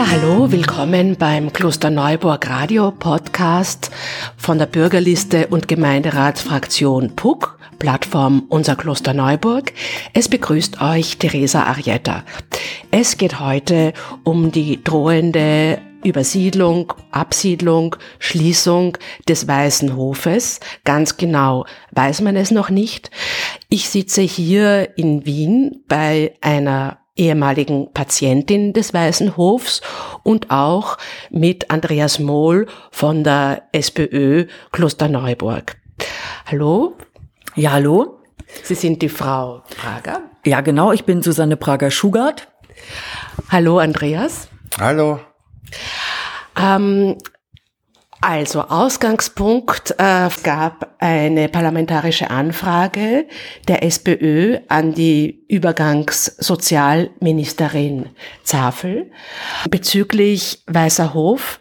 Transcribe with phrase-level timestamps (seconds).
[0.00, 3.90] Ja, hallo, willkommen beim Kloster Neuburg Radio Podcast
[4.38, 9.74] von der Bürgerliste und Gemeinderatsfraktion PUC, Plattform Unser Kloster Neuburg.
[10.14, 12.24] Es begrüßt euch Theresa Arietta.
[12.90, 13.92] Es geht heute
[14.24, 18.96] um die drohende Übersiedlung, Absiedlung, Schließung
[19.28, 20.60] des Weißen Hofes.
[20.84, 23.10] Ganz genau weiß man es noch nicht.
[23.68, 29.82] Ich sitze hier in Wien bei einer ehemaligen Patientin des Weißen Hofs
[30.22, 30.96] und auch
[31.30, 35.76] mit Andreas Mohl von der SPÖ Klosterneuburg.
[36.46, 36.96] Hallo?
[37.54, 38.18] Ja, hallo.
[38.64, 40.22] Sie sind die Frau Prager?
[40.44, 40.92] Ja, genau.
[40.92, 42.48] Ich bin Susanne Prager-Schugart.
[43.50, 44.48] Hallo, Andreas.
[44.78, 45.20] Hallo.
[46.58, 47.18] Ähm,
[48.20, 53.26] also Ausgangspunkt äh, gab eine parlamentarische Anfrage
[53.68, 58.08] der SPÖ an die Übergangssozialministerin
[58.44, 59.10] Zafel
[59.68, 61.58] bezüglich Weißer Hof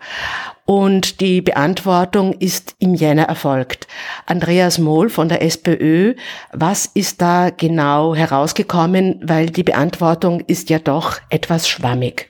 [0.66, 3.88] und die Beantwortung ist im Jänner erfolgt.
[4.28, 6.14] Andreas Mohl von der SPÖ,
[6.54, 12.29] was ist da genau herausgekommen, weil die Beantwortung ist ja doch etwas schwammig.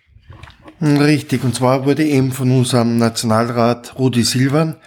[0.81, 4.77] Richtig, und zwar wurde eben von unserem Nationalrat Rudi Silvan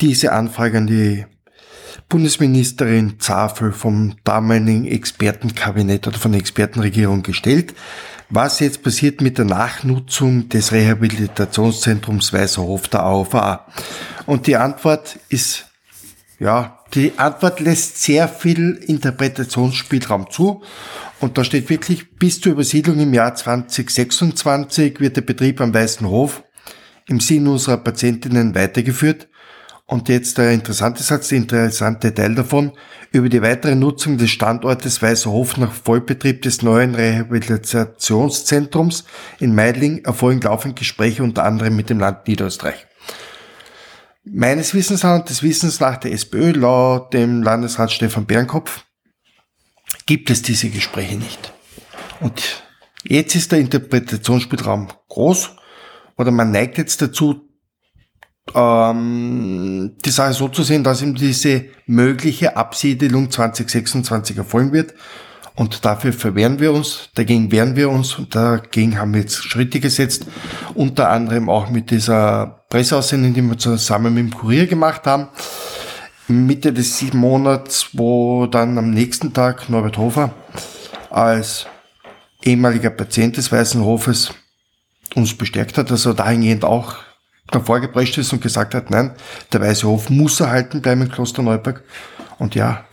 [0.00, 1.26] diese Anfrage an die
[2.08, 7.74] Bundesministerin Zafel vom damaligen Expertenkabinett oder von der Expertenregierung gestellt.
[8.30, 13.66] Was jetzt passiert mit der Nachnutzung des Rehabilitationszentrums Weißer Hof der AOVA?
[14.26, 15.66] Und die Antwort ist,
[16.38, 20.62] ja, die Antwort lässt sehr viel Interpretationsspielraum zu
[21.20, 26.06] und da steht wirklich, bis zur Übersiedlung im Jahr 2026 wird der Betrieb am Weißen
[26.06, 26.42] Hof
[27.06, 29.28] im Sinne unserer Patientinnen weitergeführt.
[29.86, 32.72] Und jetzt der interessante Satz, der interessante Teil davon,
[33.12, 39.04] über die weitere Nutzung des Standortes Weißer Hof nach Vollbetrieb des neuen Rehabilitationszentrums
[39.40, 42.86] in Meidling erfolgen laufend Gespräche unter anderem mit dem Land Niederösterreich.
[44.24, 48.84] Meines Wissens und des Wissens nach der SPÖ, laut dem Landesrat Stefan Bernkopf,
[50.06, 51.52] gibt es diese Gespräche nicht.
[52.20, 52.64] Und
[53.04, 55.50] jetzt ist der Interpretationsspielraum groß
[56.16, 57.50] oder man neigt jetzt dazu,
[58.54, 64.94] ähm, die Sache so zu sehen, dass ihm diese mögliche Absiedelung 2026 erfolgen wird.
[65.56, 69.78] Und dafür verwehren wir uns, dagegen wehren wir uns und dagegen haben wir jetzt Schritte
[69.78, 70.26] gesetzt,
[70.74, 75.28] unter anderem auch mit dieser Presseaussendung, die wir zusammen mit dem Kurier gemacht haben.
[76.26, 80.34] Mitte des Monats, wo dann am nächsten Tag Norbert Hofer
[81.10, 81.66] als
[82.42, 84.34] ehemaliger Patient des Weißen Hofes
[85.14, 86.96] uns bestärkt hat, dass er dahingehend auch
[87.50, 89.14] davor geprescht ist und gesagt hat, nein,
[89.52, 91.84] der Weiße Hof muss erhalten bleiben in Kloster Neuburg.
[92.38, 92.84] Und ja,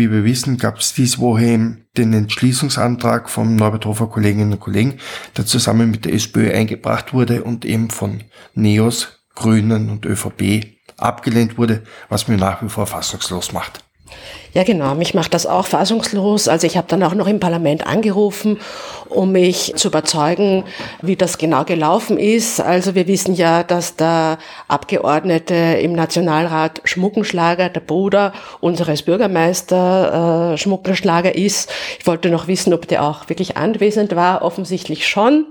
[0.00, 4.98] wie wir wissen, gab es diese Woche den Entschließungsantrag von Norbert Hofer Kolleginnen und Kollegen,
[5.36, 8.24] der zusammen mit der SPÖ eingebracht wurde und eben von
[8.54, 10.66] NEOS, Grünen und ÖVP
[10.96, 13.84] abgelehnt wurde, was mir nach wie vor fassungslos macht.
[14.52, 14.96] Ja, genau.
[14.96, 16.48] Mich macht das auch fassungslos.
[16.48, 18.58] Also ich habe dann auch noch im Parlament angerufen,
[19.08, 20.64] um mich zu überzeugen,
[21.02, 22.60] wie das genau gelaufen ist.
[22.60, 30.58] Also wir wissen ja, dass der Abgeordnete im Nationalrat Schmuckenschlager, der Bruder unseres Bürgermeister äh,
[30.58, 31.70] Schmuckenschlager ist.
[32.00, 34.42] Ich wollte noch wissen, ob der auch wirklich anwesend war.
[34.42, 35.46] Offensichtlich schon.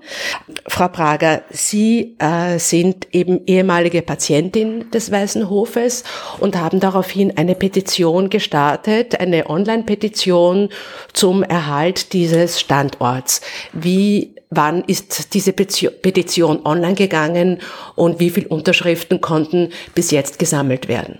[0.67, 6.03] Frau Prager, Sie äh, sind eben ehemalige Patientin des Weißen Hofes
[6.41, 10.69] und haben daraufhin eine Petition gestartet gestartet, eine Online-Petition
[11.13, 13.41] zum Erhalt dieses Standorts.
[13.73, 17.59] Wie, wann ist diese Petition online gegangen
[17.95, 21.19] und wie viele Unterschriften konnten bis jetzt gesammelt werden?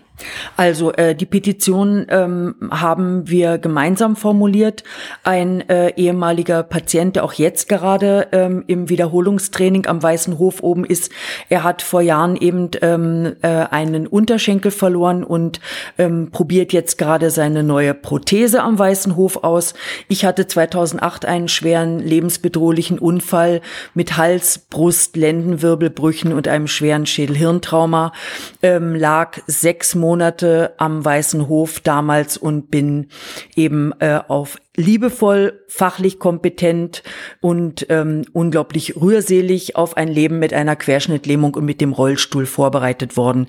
[0.58, 4.84] Also äh, die Petition ähm, haben wir gemeinsam formuliert.
[5.24, 10.86] Ein äh, ehemaliger Patient, der auch jetzt gerade ähm, im Wiederholungstraining am Weißen Hof oben
[10.86, 11.12] ist,
[11.50, 15.60] er hat vor Jahren eben ähm, äh, einen Unterschenkel verloren und
[15.98, 19.74] ähm, probiert jetzt gerade seine neue Prothese am Weißen Hof aus.
[20.08, 23.62] Ich hatte 2008 einen schweren lebensbedrohlichen Unfall
[23.94, 28.12] mit Hals, Brust, Lendenwirbelbrüchen und einem schweren Schädelhirntrauma,
[28.62, 33.10] ähm, lag sechs Monate Monate am Weißen Hof damals und bin
[33.56, 37.04] eben äh, auf liebevoll, fachlich kompetent
[37.42, 43.18] und ähm, unglaublich rührselig auf ein Leben mit einer Querschnittlähmung und mit dem Rollstuhl vorbereitet
[43.18, 43.48] worden.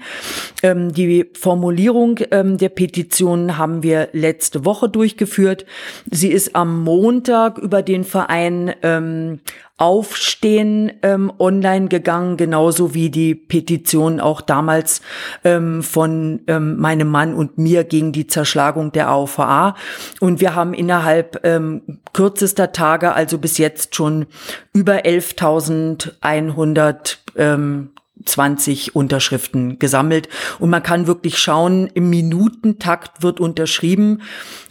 [0.64, 5.66] Ähm, die Formulierung ähm, der Petition haben wir letzte Woche durchgeführt.
[6.10, 9.40] Sie ist am Montag über den Verein ähm,
[9.80, 15.00] Aufstehen ähm, online gegangen, genauso wie die Petition auch damals
[15.42, 19.74] ähm, von ähm, meinem Mann und mir gegen die Zerschlagung der AVA.
[20.20, 24.26] Und wir haben innerhalb innerhalb ähm, kürzester Tage, also bis jetzt schon
[24.72, 27.90] über 11.100 ähm,
[28.24, 30.28] 20 Unterschriften gesammelt
[30.58, 34.22] und man kann wirklich schauen, im Minutentakt wird unterschrieben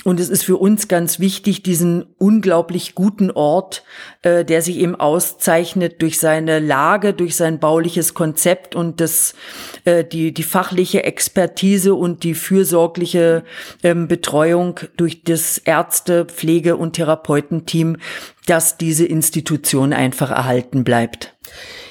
[0.06, 3.84] und es ist für uns ganz wichtig, diesen unglaublich guten Ort,
[4.22, 9.36] äh, der sich eben auszeichnet durch seine Lage, durch sein bauliches Konzept und das,
[9.84, 13.44] äh, die, die fachliche Expertise und die fürsorgliche
[13.84, 17.98] ähm, Betreuung durch das Ärzte, Pflege und Therapeutenteam,
[18.46, 21.36] dass diese Institution einfach erhalten bleibt.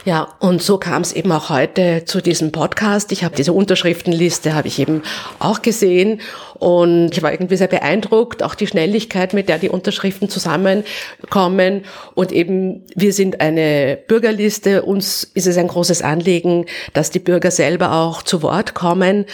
[0.04, 3.12] Ja, und so kam es eben auch heute zu diesem Podcast.
[3.12, 5.02] Ich habe diese Unterschriftenliste, habe ich eben
[5.38, 6.20] auch gesehen
[6.58, 11.84] und ich war irgendwie sehr beeindruckt, auch die Schnelligkeit, mit der die Unterschriften zusammenkommen.
[12.14, 14.82] Und eben, wir sind eine Bürgerliste.
[14.82, 19.26] Uns ist es ein großes Anliegen, dass die Bürger selber auch zu Wort kommen.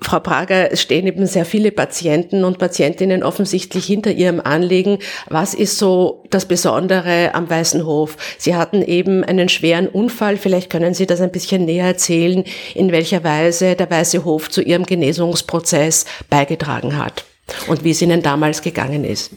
[0.00, 4.98] Frau Prager, es stehen eben sehr viele Patienten und Patientinnen offensichtlich hinter ihrem Anliegen.
[5.28, 8.16] Was ist so das Besondere am Weißen Hof?
[8.38, 10.36] Sie hatten eben einen schweren Unfall.
[10.36, 12.44] Vielleicht können Sie das ein bisschen näher erzählen,
[12.76, 17.24] in welcher Weise der Weiße Hof zu Ihrem Genesungsprozess beigetragen beigetragen hat
[17.68, 19.32] und wie es Ihnen damals gegangen ist.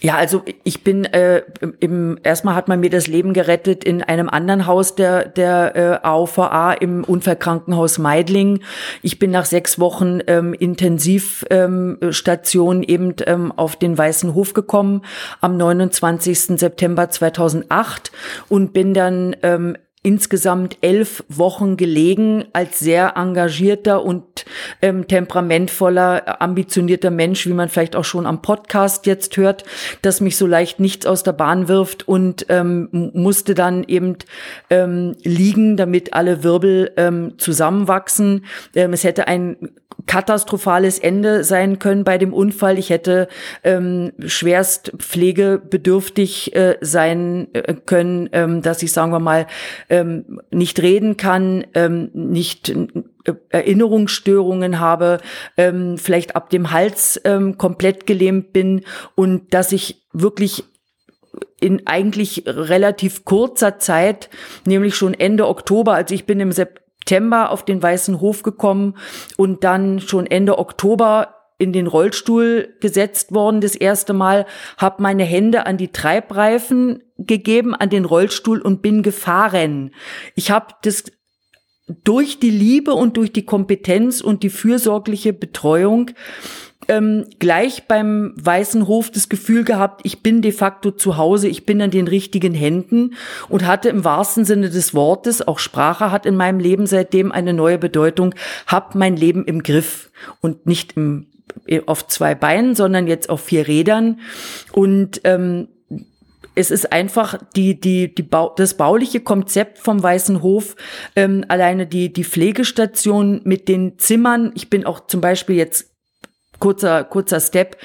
[0.00, 1.42] Ja, also ich bin äh,
[1.78, 6.04] im erstmal hat man mir das Leben gerettet in einem anderen Haus der der äh,
[6.04, 8.62] AOVA im Unfallkrankenhaus Meidling.
[9.02, 15.02] Ich bin nach sechs Wochen ähm, Intensivstation ähm, eben ähm, auf den Weißen Hof gekommen
[15.40, 16.58] am 29.
[16.58, 18.10] September 2008
[18.48, 24.44] und bin dann ähm, insgesamt elf Wochen gelegen als sehr engagierter und
[24.80, 29.64] ähm, temperamentvoller, ambitionierter Mensch, wie man vielleicht auch schon am Podcast jetzt hört,
[30.02, 34.16] dass mich so leicht nichts aus der Bahn wirft und ähm, musste dann eben
[34.70, 38.44] ähm, liegen, damit alle Wirbel ähm, zusammenwachsen.
[38.76, 39.56] Ähm, es hätte ein
[40.06, 42.78] katastrophales Ende sein können bei dem Unfall.
[42.78, 43.28] Ich hätte
[43.64, 49.46] ähm, schwerst pflegebedürftig äh, sein äh, können, ähm, dass ich, sagen wir mal,
[49.88, 55.18] ähm, nicht reden kann, ähm, nicht äh, Erinnerungsstörungen habe,
[55.56, 58.82] ähm, vielleicht ab dem Hals ähm, komplett gelähmt bin
[59.14, 60.64] und dass ich wirklich
[61.60, 64.28] in eigentlich relativ kurzer Zeit,
[64.66, 66.85] nämlich schon Ende Oktober, also ich bin im September
[67.50, 68.96] auf den Weißen Hof gekommen
[69.36, 75.24] und dann schon Ende Oktober in den Rollstuhl gesetzt worden das erste Mal, habe meine
[75.24, 79.94] Hände an die Treibreifen gegeben, an den Rollstuhl und bin gefahren.
[80.34, 81.04] Ich habe das
[82.04, 86.10] durch die Liebe und durch die Kompetenz und die fürsorgliche Betreuung
[86.88, 91.66] ähm, gleich beim Weißen Hof das Gefühl gehabt, ich bin de facto zu Hause, ich
[91.66, 93.14] bin an den richtigen Händen
[93.48, 97.52] und hatte im wahrsten Sinne des Wortes, auch Sprache hat in meinem Leben seitdem eine
[97.52, 98.34] neue Bedeutung,
[98.66, 100.10] hab mein Leben im Griff
[100.40, 101.26] und nicht im,
[101.86, 104.20] auf zwei Beinen, sondern jetzt auf vier Rädern
[104.72, 105.68] und ähm,
[106.58, 110.74] es ist einfach die, die, die Bau, das bauliche Konzept vom Weißen Hof,
[111.14, 114.52] ähm, alleine die, die Pflegestation mit den Zimmern.
[114.54, 115.95] Ich bin auch zum Beispiel jetzt
[116.58, 117.76] kurzer, kurzer Step,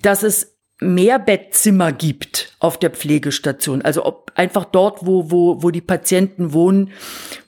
[0.00, 3.80] dass es mehr Bettzimmer gibt auf der Pflegestation.
[3.82, 6.90] Also ob einfach dort, wo, wo, wo die Patienten wohnen,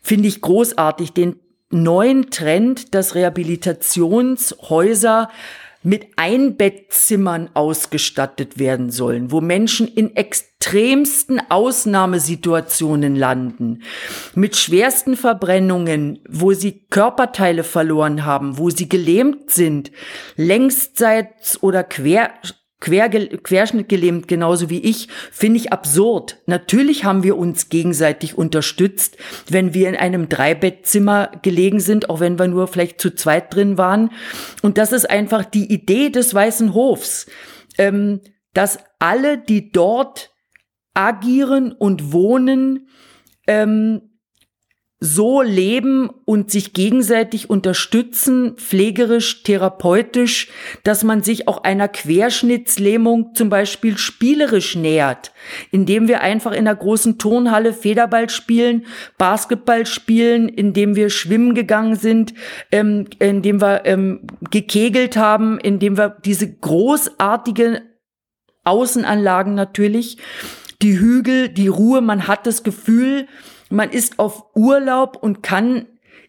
[0.03, 1.13] finde ich großartig.
[1.13, 1.37] Den
[1.71, 5.29] neuen Trend, dass Rehabilitationshäuser
[5.83, 13.83] mit Einbettzimmern ausgestattet werden sollen, wo Menschen in extremsten Ausnahmesituationen landen,
[14.35, 19.93] mit schwersten Verbrennungen, wo sie Körperteile verloren haben, wo sie gelähmt sind,
[20.37, 22.33] längsseits oder quer
[22.81, 26.39] Quer, querschnittgelähmt genauso wie ich, finde ich absurd.
[26.47, 29.17] Natürlich haben wir uns gegenseitig unterstützt,
[29.49, 33.79] wenn wir in einem Dreibettzimmer gelegen sind, auch wenn wir nur vielleicht zu zweit drin
[33.79, 34.11] waren.
[34.63, 37.27] Und das ist einfach die Idee des Weißen Hofs,
[37.79, 38.21] ähm,
[38.55, 40.31] dass alle, die dort
[40.95, 42.89] agieren und wohnen,
[43.49, 44.08] ähm,
[45.01, 50.49] so leben und sich gegenseitig unterstützen, pflegerisch, therapeutisch,
[50.83, 55.33] dass man sich auch einer Querschnittslähmung zum Beispiel spielerisch nähert,
[55.71, 58.87] indem wir einfach in der großen Turnhalle Federball spielen,
[59.19, 62.35] Basketball spielen, indem wir schwimmen gegangen sind,
[62.73, 67.83] ähm, indem wir ähm, gekegelt haben, indem wir diese großartige
[68.65, 70.19] Außenanlagen natürlich,
[70.83, 73.29] die Hügel, die Ruhe, man hat das Gefühl,
[73.71, 75.87] man ist auf Urlaub und kann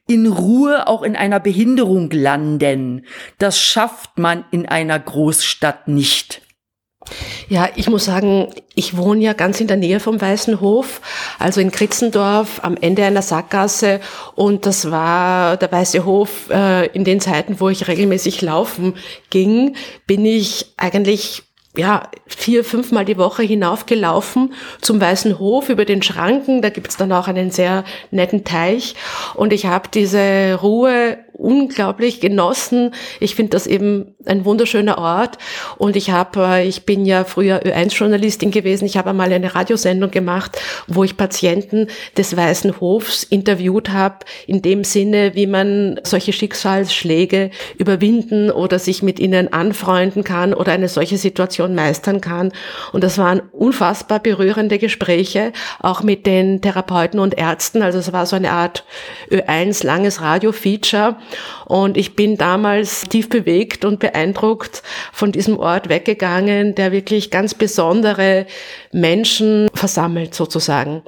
[0.07, 3.05] in Ruhe auch in einer Behinderung landen.
[3.37, 6.41] Das schafft man in einer Großstadt nicht.
[7.47, 11.01] Ja, ich muss sagen, ich wohne ja ganz in der Nähe vom Weißen Hof,
[11.39, 13.99] also in Kritzendorf am Ende einer Sackgasse
[14.35, 18.95] und das war der Weiße Hof äh, in den Zeiten, wo ich regelmäßig laufen
[19.29, 21.43] ging, bin ich eigentlich
[21.79, 26.61] ja, vier, fünfmal die Woche hinaufgelaufen zum Weißen Hof über den Schranken.
[26.61, 28.95] Da gibt's dann auch einen sehr netten Teich.
[29.35, 32.93] Und ich habe diese Ruhe unglaublich genossen.
[33.19, 35.37] Ich finde das eben ein wunderschöner Ort.
[35.77, 38.85] Und ich habe, äh, ich bin ja früher Ö1-Journalistin gewesen.
[38.85, 44.61] Ich habe einmal eine Radiosendung gemacht, wo ich Patienten des Weißen Hofs interviewt habe, in
[44.61, 50.89] dem Sinne, wie man solche Schicksalsschläge überwinden oder sich mit ihnen anfreunden kann oder eine
[50.89, 52.51] solche Situation meistern kann.
[52.91, 57.81] Und das waren unfassbar berührende Gespräche, auch mit den Therapeuten und Ärzten.
[57.81, 58.83] Also es war so eine Art
[59.31, 61.15] Ö1 langes Radio-Feature.
[61.65, 67.53] Und ich bin damals tief bewegt und beeindruckt von diesem Ort weggegangen, der wirklich ganz
[67.53, 68.45] besondere
[68.91, 71.03] Menschen versammelt sozusagen.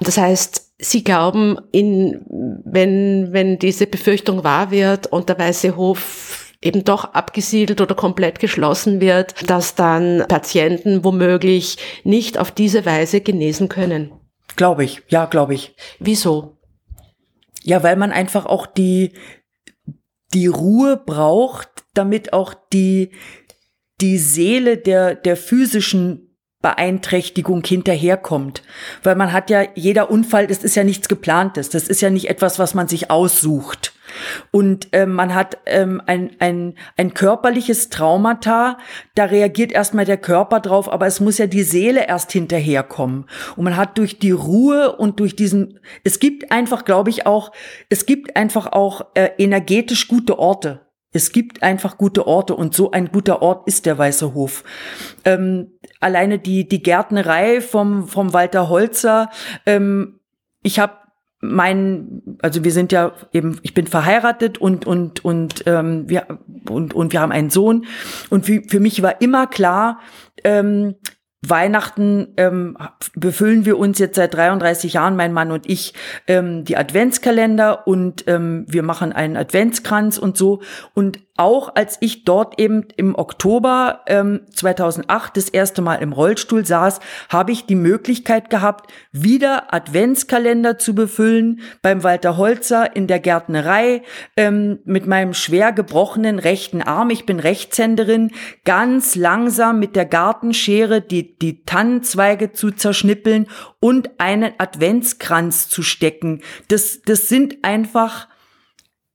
[0.00, 2.20] Das heißt, Sie glauben, in,
[2.64, 8.40] wenn, wenn diese Befürchtung wahr wird und der Weiße Hof eben doch abgesiedelt oder komplett
[8.40, 14.12] geschlossen wird, dass dann Patienten womöglich nicht auf diese Weise genesen können.
[14.56, 15.76] Glaube ich, ja, glaube ich.
[16.00, 16.56] Wieso?
[17.62, 19.12] Ja, weil man einfach auch die,
[20.34, 23.10] die Ruhe braucht, damit auch die,
[24.00, 28.62] die Seele der, der physischen Beeinträchtigung hinterherkommt.
[29.02, 31.68] Weil man hat ja, jeder Unfall, das ist ja nichts geplantes.
[31.68, 33.93] Das ist ja nicht etwas, was man sich aussucht.
[34.50, 38.78] Und ähm, man hat ähm, ein, ein, ein körperliches Traumata,
[39.14, 43.26] da reagiert erstmal der Körper drauf, aber es muss ja die Seele erst hinterherkommen.
[43.56, 47.52] Und man hat durch die Ruhe und durch diesen, es gibt einfach, glaube ich, auch,
[47.88, 50.80] es gibt einfach auch äh, energetisch gute Orte.
[51.14, 54.64] Es gibt einfach gute Orte und so ein guter Ort ist der Weiße Hof.
[55.24, 59.30] Ähm, alleine die, die Gärtnerei vom, vom Walter Holzer.
[59.64, 60.18] Ähm,
[60.64, 61.03] ich habe
[61.52, 66.26] mein, also wir sind ja eben, ich bin verheiratet und und und ähm, wir
[66.68, 67.86] und und wir haben einen Sohn
[68.30, 70.00] und für, für mich war immer klar,
[70.42, 70.94] ähm,
[71.48, 72.76] Weihnachten ähm,
[73.14, 75.94] befüllen wir uns jetzt seit 33 Jahren, mein Mann und ich,
[76.26, 80.62] ähm, die Adventskalender und ähm, wir machen einen Adventskranz und so.
[80.94, 86.64] Und auch als ich dort eben im Oktober ähm, 2008 das erste Mal im Rollstuhl
[86.64, 93.18] saß, habe ich die Möglichkeit gehabt, wieder Adventskalender zu befüllen beim Walter Holzer in der
[93.18, 94.02] Gärtnerei
[94.36, 97.10] ähm, mit meinem schwer gebrochenen rechten Arm.
[97.10, 98.30] Ich bin Rechtshänderin,
[98.64, 103.48] ganz langsam mit der Gartenschere die, die Tannenzweige zu zerschnippeln
[103.80, 106.42] und einen Adventskranz zu stecken.
[106.68, 108.28] Das, das sind einfach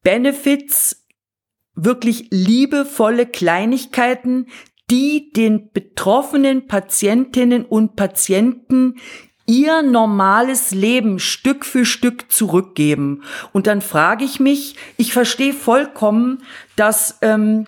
[0.03, 0.99] Benefits
[1.83, 4.47] wirklich liebevolle Kleinigkeiten,
[4.89, 8.95] die den betroffenen Patientinnen und Patienten
[9.45, 13.23] ihr normales Leben Stück für Stück zurückgeben.
[13.51, 16.43] Und dann frage ich mich, ich verstehe vollkommen,
[16.75, 17.65] dass ähm,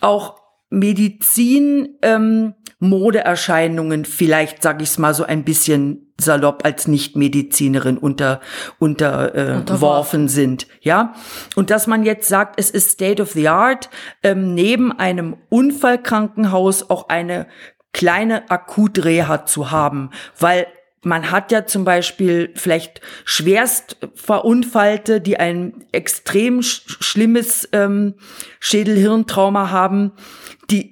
[0.00, 0.40] auch
[0.70, 8.40] Medizin ähm, Modeerscheinungen vielleicht, sage ich es mal so ein bisschen salopp als Nichtmedizinerin unter
[8.78, 11.14] unterworfen äh, sind, ja.
[11.54, 13.90] Und dass man jetzt sagt, es ist State of the Art,
[14.22, 17.46] ähm, neben einem Unfallkrankenhaus auch eine
[17.92, 20.66] kleine Akutreha zu haben, weil
[21.04, 28.14] man hat ja zum Beispiel vielleicht schwerst Verunfallte, die ein extrem sch schlimmes ähm,
[28.60, 30.12] Schädelhirntrauma haben,
[30.70, 30.91] die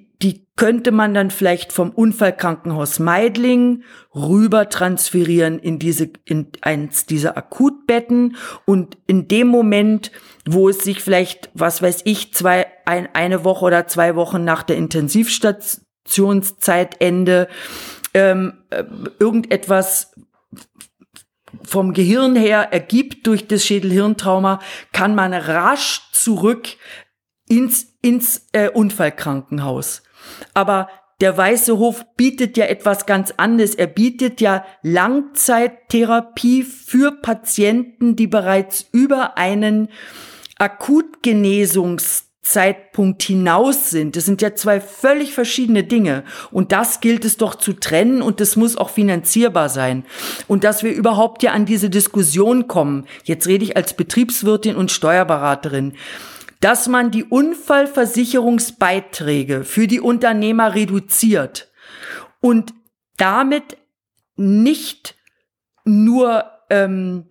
[0.61, 8.35] könnte man dann vielleicht vom Unfallkrankenhaus Meidling rüber transferieren in diese, in eins dieser Akutbetten
[8.67, 10.11] und in dem Moment,
[10.45, 14.61] wo es sich vielleicht, was weiß ich, zwei, ein, eine Woche oder zwei Wochen nach
[14.61, 17.47] der Intensivstationszeitende,
[18.13, 18.83] ähm, äh,
[19.17, 20.13] irgendetwas
[21.63, 24.59] vom Gehirn her ergibt durch das Schädelhirntrauma,
[24.93, 26.67] kann man rasch zurück
[27.47, 30.03] ins, ins äh, Unfallkrankenhaus.
[30.53, 30.87] Aber
[31.21, 33.75] der Weiße Hof bietet ja etwas ganz anderes.
[33.75, 39.89] Er bietet ja Langzeittherapie für Patienten, die bereits über einen
[40.57, 44.15] Akutgenesungszeitpunkt hinaus sind.
[44.15, 46.23] Das sind ja zwei völlig verschiedene Dinge.
[46.49, 50.03] Und das gilt es doch zu trennen und das muss auch finanzierbar sein.
[50.47, 53.05] Und dass wir überhaupt ja an diese Diskussion kommen.
[53.25, 55.93] Jetzt rede ich als Betriebswirtin und Steuerberaterin
[56.61, 61.69] dass man die Unfallversicherungsbeiträge für die Unternehmer reduziert
[62.39, 62.73] und
[63.17, 63.75] damit
[64.35, 65.15] nicht
[65.83, 67.25] nur ähm,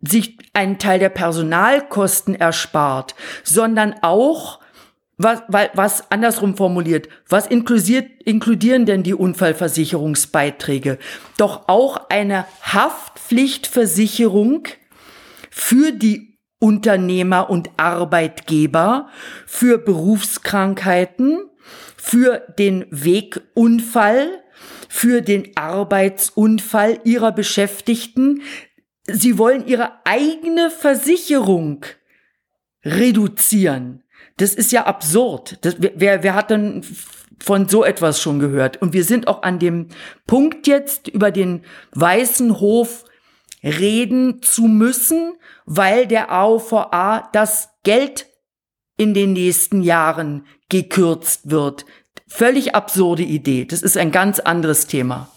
[0.00, 4.58] sich einen Teil der Personalkosten erspart, sondern auch
[5.18, 10.98] was, was andersrum formuliert, was inkludiert, inkludieren denn die Unfallversicherungsbeiträge?
[11.38, 14.64] Doch auch eine Haftpflichtversicherung
[15.50, 19.08] für die Unternehmer und Arbeitgeber
[19.46, 21.50] für Berufskrankheiten,
[21.96, 24.42] für den Wegunfall,
[24.88, 28.42] für den Arbeitsunfall ihrer Beschäftigten.
[29.06, 31.84] Sie wollen ihre eigene Versicherung
[32.84, 34.02] reduzieren.
[34.38, 35.58] Das ist ja absurd.
[35.62, 36.82] Das, wer, wer hat denn
[37.38, 38.80] von so etwas schon gehört?
[38.80, 39.88] Und wir sind auch an dem
[40.26, 43.04] Punkt jetzt über den Weißen Hof
[43.62, 45.34] reden zu müssen,
[45.64, 48.26] weil der AOVA das Geld
[48.96, 51.84] in den nächsten Jahren gekürzt wird.
[52.26, 53.64] Völlig absurde Idee.
[53.64, 55.28] Das ist ein ganz anderes Thema.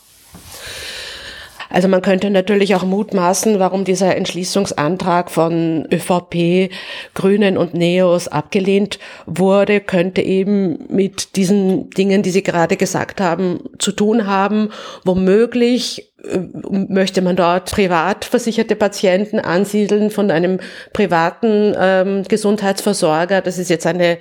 [1.70, 6.72] Also man könnte natürlich auch mutmaßen, warum dieser Entschließungsantrag von ÖVP,
[7.14, 13.60] Grünen und Neos abgelehnt wurde, könnte eben mit diesen Dingen, die Sie gerade gesagt haben,
[13.78, 14.70] zu tun haben.
[15.06, 16.40] Womöglich äh,
[16.72, 20.60] möchte man dort privat versicherte Patienten ansiedeln von einem
[20.92, 23.42] privaten ähm, Gesundheitsversorger.
[23.42, 24.18] Das ist jetzt eine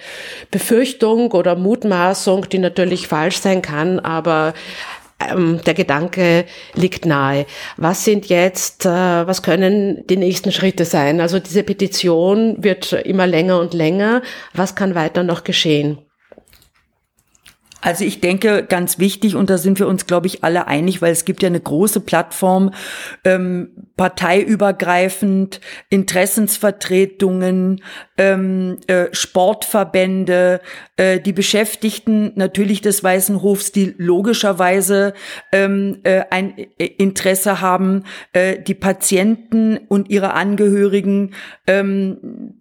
[0.50, 4.55] Befürchtung oder Mutmaßung, die natürlich falsch sein kann, aber
[5.20, 6.44] ähm, der Gedanke
[6.75, 7.46] liegt nahe.
[7.76, 11.20] Was sind jetzt, äh, was können die nächsten Schritte sein?
[11.20, 14.22] Also diese Petition wird immer länger und länger.
[14.54, 15.98] Was kann weiter noch geschehen?
[17.80, 21.12] Also ich denke, ganz wichtig, und da sind wir uns, glaube ich, alle einig, weil
[21.12, 22.73] es gibt ja eine große Plattform,
[23.25, 27.82] ähm, parteiübergreifend, Interessensvertretungen,
[28.16, 30.61] ähm, äh, Sportverbände,
[30.97, 35.14] äh, die Beschäftigten natürlich des Weißen Hofs, die logischerweise
[35.52, 41.35] ähm, äh, ein Interesse haben, äh, die Patienten und ihre Angehörigen,
[41.68, 42.56] ähm,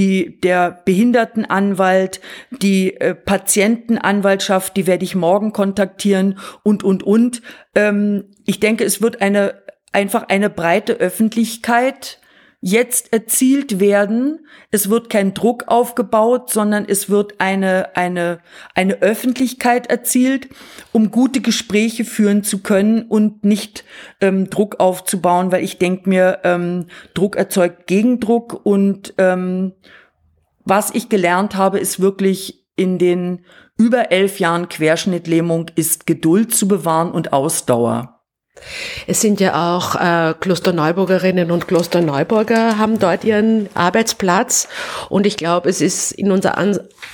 [0.00, 7.42] die der Behindertenanwalt, die äh, Patientenanwaltschaft, die werde ich morgen kontaktieren und und und.
[7.74, 12.19] Ähm, ich denke, es wird eine einfach eine breite Öffentlichkeit
[12.60, 14.46] jetzt erzielt werden.
[14.70, 18.40] Es wird kein Druck aufgebaut, sondern es wird eine, eine,
[18.74, 20.48] eine Öffentlichkeit erzielt,
[20.92, 23.84] um gute Gespräche führen zu können und nicht
[24.20, 29.72] ähm, Druck aufzubauen, weil ich denke mir, ähm, Druck erzeugt Gegendruck und ähm,
[30.64, 33.44] was ich gelernt habe, ist wirklich in den
[33.78, 38.19] über elf Jahren Querschnittlähmung ist Geduld zu bewahren und Ausdauer.
[39.06, 44.68] Es sind ja auch äh, Klosterneubürgerinnen und Klosterneuburger haben dort ihren Arbeitsplatz
[45.08, 46.56] und ich glaube, es ist in unser,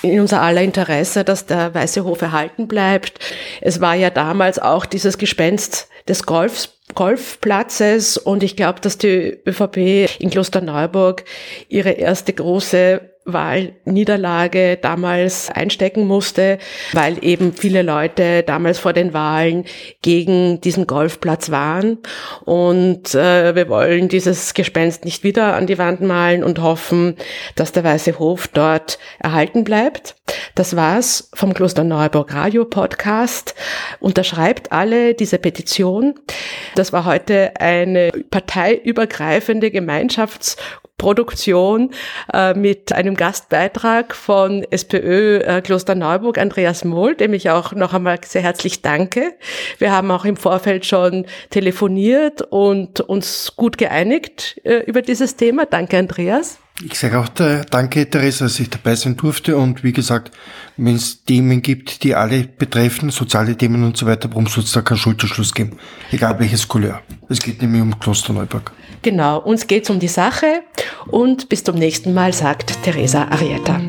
[0.02, 3.20] in unser aller Interesse, dass der Weiße Hof erhalten bleibt.
[3.60, 9.40] Es war ja damals auch dieses Gespenst des Golfs Golfplatzes und ich glaube, dass die
[9.44, 11.24] ÖVP in Klosterneuburg
[11.68, 16.58] ihre erste große Wahlniederlage damals einstecken musste,
[16.92, 19.64] weil eben viele Leute damals vor den Wahlen
[20.00, 21.98] gegen diesen Golfplatz waren.
[22.44, 27.16] Und äh, wir wollen dieses Gespenst nicht wieder an die Wand malen und hoffen,
[27.56, 30.14] dass der Weiße Hof dort erhalten bleibt.
[30.54, 33.54] Das war's vom Kloster Neuburg Radio Podcast.
[34.00, 36.14] Unterschreibt alle diese Petition.
[36.74, 40.56] Das war heute eine parteiübergreifende Gemeinschafts-
[40.98, 41.90] Produktion
[42.32, 48.18] äh, mit einem Gastbeitrag von SPÖ äh, Klosterneuburg, Andreas Mohl, dem ich auch noch einmal
[48.24, 49.34] sehr herzlich danke.
[49.78, 55.66] Wir haben auch im Vorfeld schon telefoniert und uns gut geeinigt äh, über dieses Thema.
[55.66, 56.58] Danke, Andreas.
[56.84, 59.56] Ich sage auch da, danke, Theresa, dass ich dabei sein durfte.
[59.56, 60.30] Und wie gesagt,
[60.76, 64.72] wenn es Themen gibt, die alle betreffen, soziale Themen und so weiter, warum soll es
[64.72, 65.78] da keinen Schulterschluss geben?
[66.12, 67.00] Egal welches Couleur.
[67.30, 68.72] Es geht nämlich um Klosterneuburg.
[69.00, 70.62] Genau, uns geht es um die Sache
[71.06, 73.80] und bis zum nächsten Mal, sagt Teresa Arietta.